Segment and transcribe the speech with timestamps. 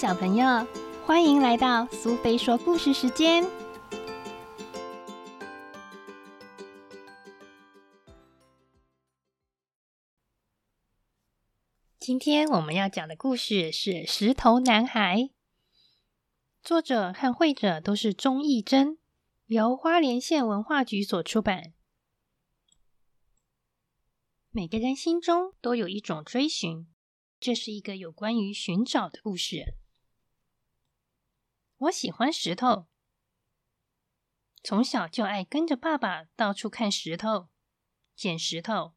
[0.00, 0.46] 小朋友，
[1.04, 3.44] 欢迎来到苏菲说故事时间。
[11.98, 15.16] 今天我们要讲的故事是《石头男孩》，
[16.62, 18.98] 作者和绘者都是钟义珍，
[19.46, 21.72] 由花莲县文化局所出版。
[24.52, 26.86] 每个人心中都有一种追寻，
[27.40, 29.74] 这是一个有关于寻找的故事。
[31.78, 32.86] 我喜欢石头，
[34.64, 37.48] 从小就爱跟着爸爸到处看石头、
[38.16, 38.94] 捡石头。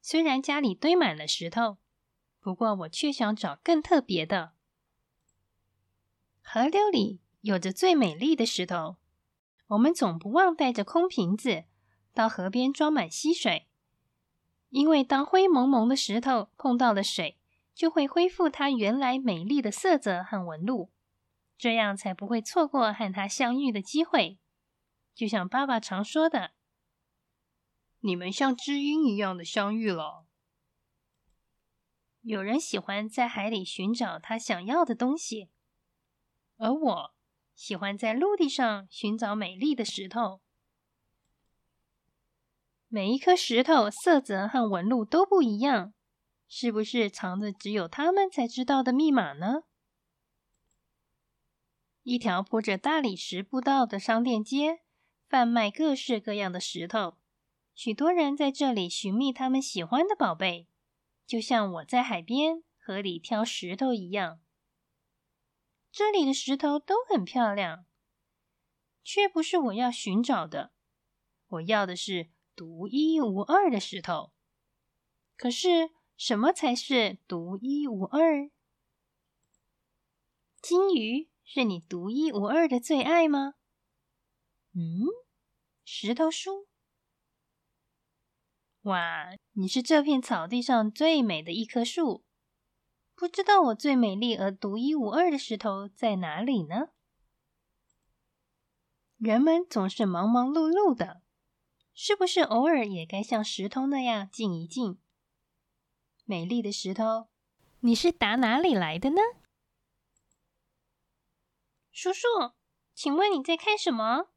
[0.00, 1.76] 虽然家里堆满了石头，
[2.40, 4.54] 不过我却想找更特别的。
[6.40, 8.96] 河流里有着最美丽的石头，
[9.66, 11.64] 我们总不忘带着空瓶子
[12.14, 13.68] 到河边装满溪水。
[14.70, 17.38] 因为当灰蒙蒙的石头碰到了水，
[17.74, 20.90] 就会恢复它原来美丽的色泽和纹路，
[21.62, 24.40] 这样才不会错过和他相遇的机会。
[25.14, 26.54] 就像爸爸常说的
[28.02, 30.26] ：“你们像知音一样的相遇了。”
[32.22, 35.50] 有人喜欢在海里寻找他想要的东西，
[36.56, 37.14] 而我
[37.54, 40.40] 喜欢在陆地上寻找美丽的石头。
[42.88, 45.94] 每一颗石头色泽和纹路都不一样，
[46.48, 49.62] 是不是藏着只有他们才知道的密码呢？
[52.02, 54.80] 一条铺着大理石步道的商店街，
[55.28, 57.18] 贩卖各式各样的石头，
[57.74, 60.68] 许多人在这里寻觅他们喜欢的宝贝，
[61.26, 64.40] 就像我在海边、河里挑石头一样。
[65.90, 67.86] 这里的石头都很漂亮，
[69.02, 70.72] 却不是我要寻找的。
[71.48, 72.30] 我要的是。
[72.54, 74.34] 独一无二的石头，
[75.38, 78.50] 可是什么才是独一无二？
[80.60, 83.54] 金鱼是你独一无二的最爱吗？
[84.74, 85.06] 嗯，
[85.84, 86.66] 石头树，
[88.82, 92.24] 哇，你是这片草地上最美的一棵树。
[93.14, 96.88] 不知道我最美丽而独一无二的石头在哪里呢？
[99.18, 101.22] 人们总是忙忙碌碌的。
[101.94, 104.98] 是不是偶尔也该像石头那样静一静？
[106.24, 107.28] 美丽的石头，
[107.80, 109.20] 你是打哪里来的呢？
[111.92, 112.26] 叔叔，
[112.94, 114.30] 请问你在看什么？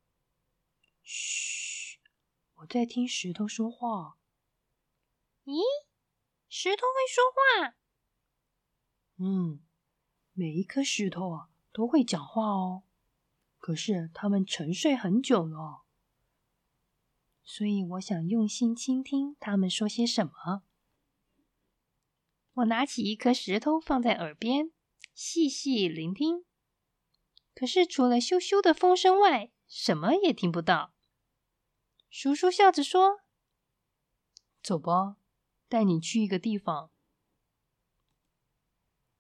[1.02, 2.00] 嘘，
[2.56, 4.18] 我在听石头说话。
[5.46, 5.62] 咦，
[6.50, 7.76] 石头会说话？
[9.18, 9.64] 嗯，
[10.34, 12.84] 每一颗石头啊都会讲话哦。
[13.58, 15.86] 可是它们沉睡很久了。
[17.42, 20.64] 所以我想用心倾听他们说些什么。
[22.56, 24.72] 我拿起一颗石头放在耳边，
[25.14, 26.44] 细细聆听。
[27.56, 30.94] 可是除了咻咻的风声外，什么也听不到。
[32.10, 33.22] 叔叔笑着说
[34.62, 35.16] ：“走吧，
[35.68, 36.92] 带你去一个地方。”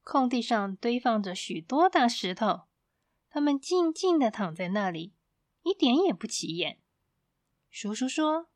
[0.04, 2.68] 空地上堆放着许多大石头，
[3.30, 5.16] 它们静静的躺在那里，
[5.64, 6.82] 一点也不起眼。
[7.70, 8.50] 叔叔说：“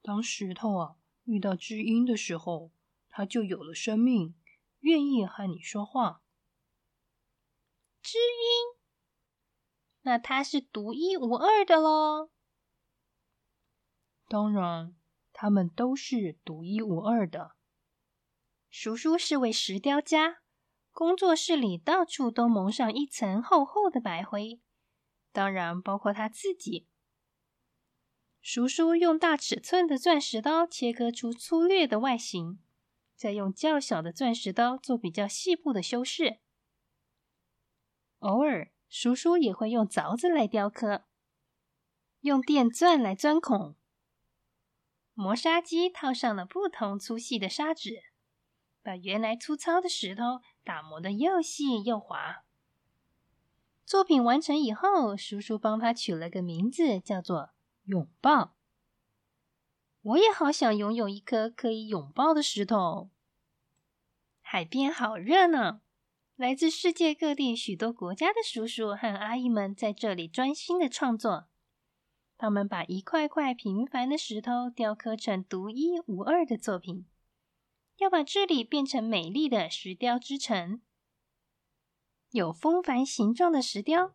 [0.00, 2.70] 当石头啊遇到知音的时候，
[3.08, 4.34] 它就有了生命，
[4.80, 6.22] 愿意和你说话。
[8.10, 8.80] 知音，
[10.00, 12.30] 那它是独一无二的喽。
[14.26, 14.96] 当然，
[15.30, 17.56] 他们都是独一无二的。
[18.70, 20.38] 叔叔是位石雕家，
[20.90, 24.62] 工作室里到处都蒙上一层厚厚的白灰，
[25.30, 26.88] 当然包括他自己。”
[28.40, 32.58] 叔叔用大尺寸的钻石刀切割出粗略的外形，
[33.14, 36.40] 再用较小的钻石刀做比较细部的修饰。
[38.20, 41.04] 偶尔，叔叔也会用凿子来雕刻，
[42.20, 43.76] 用电钻来钻孔。
[45.14, 48.04] 磨砂机套上了不同粗细的砂纸，
[48.82, 52.44] 把原来粗糙的石头打磨的又细又滑。
[53.84, 57.50] 作品完成以后，叔叔帮他取了个名字，叫做。
[57.84, 58.54] 拥抱，
[60.02, 63.08] 我也好想拥有一颗可以拥抱的石头。
[64.42, 65.80] 海边好热闹，
[66.38, 71.48] 来自世界各地许多国家的叔叔和阿姨们在这里专心的创作。
[72.36, 77.08] 他们把一块块平凡的石头雕刻成独一无二的作品，
[77.96, 80.80] 要把这里变成美丽的石雕之城。
[82.30, 84.14] 有风帆形状的石雕，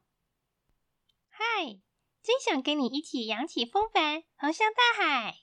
[1.27, 1.81] 嗨！
[2.21, 5.39] 真想跟你一起扬起风帆，航向大海。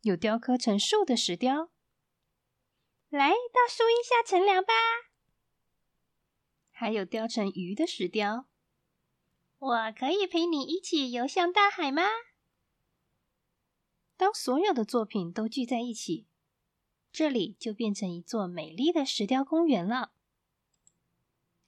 [0.00, 1.70] 有雕刻成树的石雕，
[3.14, 4.72] 来到树荫下乘凉吧。
[6.72, 8.46] 还有雕成鱼的石雕。
[9.56, 12.02] 我可以陪你一起游向大海吗？
[14.16, 16.26] 当所有的作品都聚在一起，
[17.12, 20.10] 这里就变成一座美丽的石雕公园了。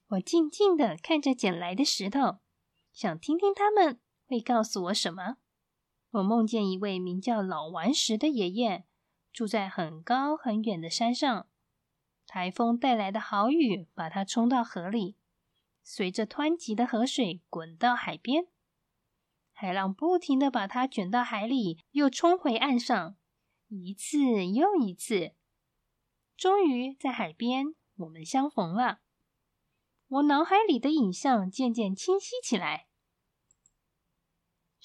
[0.07, 2.39] 我静静的看着捡来的石头，
[2.91, 5.37] 想听听他们会告诉我什么。
[6.09, 8.85] 我梦见一位名叫老顽石的爷爷，
[9.37, 11.47] 住在很高很远的山上。
[12.25, 15.15] 台风带来的好雨把它冲到河里，
[15.83, 18.47] 随着湍急的河水滚到海边。
[19.53, 23.15] 海浪不停的把它卷到海里，又冲回岸上，
[23.67, 25.35] 一次又一次。
[26.35, 29.01] 终于在海边，我们相逢了。
[30.07, 32.86] 我脑海里的影像渐渐清晰起来，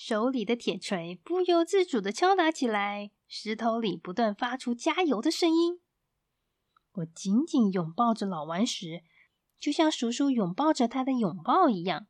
[0.05, 5.81] 手里的铁锤不由自主的敲打起来，石头里不断发出加油的声音。
[6.95, 9.05] 我紧紧拥抱着老顽石，
[9.61, 12.09] 就像叔叔拥抱着他的拥抱一样。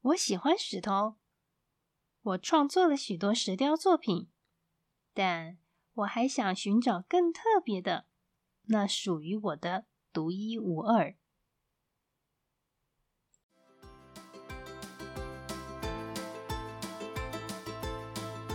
[0.00, 1.16] 我喜欢石头，
[2.22, 4.30] 我创作了许多石雕作品，
[5.12, 5.58] 但
[5.92, 8.06] 我还想寻找更特别的，
[8.68, 11.18] 那属于我的独一无二。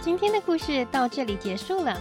[0.06, 2.00] 今天的故事到这里结束了。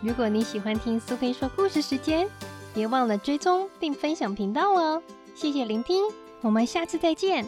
[0.00, 2.26] 如果你喜欢听苏菲说故事时间，
[2.72, 5.02] 别忘了追踪并分享频道哦。
[5.34, 6.02] 谢谢聆听，
[6.40, 7.46] 我们下次再见。